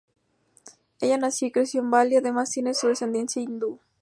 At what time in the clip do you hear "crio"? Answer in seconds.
1.71-1.81